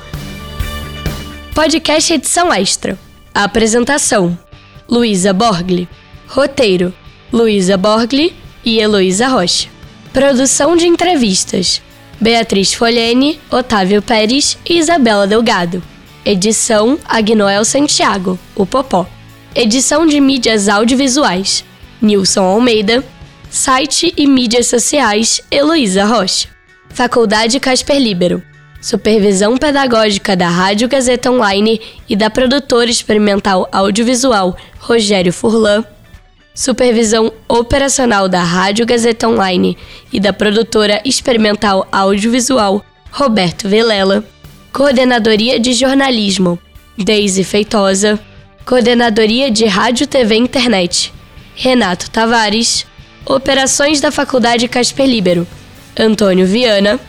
Podcast 1.54 2.14
edição 2.14 2.54
extra. 2.54 2.98
Apresentação: 3.34 4.38
Luísa 4.88 5.34
Borgli. 5.34 5.88
Roteiro: 6.28 6.94
Luísa 7.32 7.76
Borgli 7.76 8.36
e 8.64 8.80
Heloísa 8.80 9.28
Rocha. 9.28 9.68
Produção 10.14 10.76
de 10.76 10.88
entrevistas: 10.88 11.82
Beatriz 12.20 12.74
Folhene, 12.74 13.40
Otávio 13.50 14.02
Pérez 14.02 14.58
e 14.68 14.78
Isabela 14.78 15.26
Delgado. 15.26 15.82
Edição: 16.26 17.00
Agnoel 17.06 17.66
Santiago, 17.66 18.38
o 18.56 18.66
Popó. 18.66 19.08
Edição 19.56 20.06
de 20.06 20.22
mídias 20.22 20.70
audiovisuais: 20.70 21.66
Nilson 22.00 22.44
Almeida. 22.44 23.04
Site 23.50 24.14
e 24.16 24.28
mídias 24.28 24.68
sociais: 24.68 25.42
Heloísa 25.50 26.06
Rocha. 26.06 26.48
Faculdade 26.90 27.60
Casper 27.60 27.98
Libero. 27.98 28.44
Supervisão 28.80 29.58
pedagógica 29.58 30.36
da 30.36 30.48
Rádio 30.48 30.88
Gazeta 30.88 31.32
Online 31.32 31.82
e 32.08 32.16
da 32.16 32.30
produtora 32.30 32.90
experimental 32.92 33.68
audiovisual 33.72 34.56
Rogério 34.80 35.34
Furlan. 35.34 35.84
Supervisão 36.54 37.34
operacional 37.48 38.30
da 38.30 38.44
Rádio 38.44 38.86
Gazeta 38.86 39.28
Online 39.28 39.76
e 40.14 40.20
da 40.20 40.32
produtora 40.32 41.02
experimental 41.04 41.88
audiovisual 41.92 42.86
Roberto 43.12 43.68
Velela. 43.68 44.24
Coordenadoria 44.72 45.60
de 45.60 45.74
Jornalismo 45.74 46.60
Deise 46.96 47.44
Feitosa. 47.44 48.20
Coordenadoria 48.66 49.50
de 49.50 49.66
Rádio 49.66 50.06
TV 50.08 50.36
Internet. 50.36 51.14
Renato 51.56 52.10
Tavares. 52.10 52.86
Operações 53.26 54.00
da 54.00 54.12
Faculdade 54.12 54.68
Casper 54.68 55.08
Libero. 55.08 55.48
Antônio 55.98 56.46
Viana. 56.46 57.00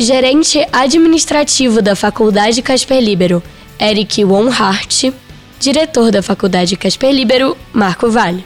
Gerente 0.00 0.64
administrativo 0.72 1.82
da 1.82 1.96
Faculdade 1.96 2.62
Casper 2.62 3.00
Libero, 3.00 3.42
Eric 3.80 4.24
Wonhart, 4.24 5.12
diretor 5.58 6.12
da 6.12 6.22
Faculdade 6.22 6.76
Casper 6.76 7.10
Libero, 7.10 7.58
Marco 7.72 8.08
Vale. 8.08 8.44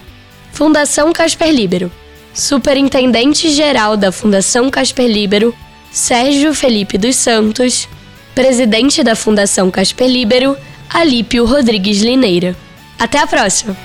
Fundação 0.51 1.13
Casper 1.13 1.51
Libero, 1.51 1.91
superintendente-geral 2.33 3.95
da 3.95 4.11
Fundação 4.11 4.71
Casper 4.71 5.05
Libero, 5.05 5.53
Sérgio 5.91 6.55
Felipe 6.55 6.97
dos 6.97 7.17
Santos, 7.17 7.87
presidente 8.33 9.03
da 9.03 9.15
Fundação 9.15 9.69
Casper 9.69 10.07
Libero, 10.07 10.57
Alípio 10.93 11.43
Rodrigues 11.45 12.01
Lineira. 12.01 12.55
Até 12.99 13.17
a 13.17 13.25
próxima! 13.25 13.75